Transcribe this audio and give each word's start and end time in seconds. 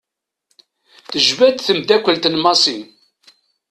Tejba-d 1.11 1.57
temddakelt 1.59 2.25
n 2.29 2.35
Massi. 2.43 2.77